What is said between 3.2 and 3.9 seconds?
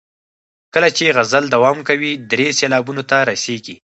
رسیږي.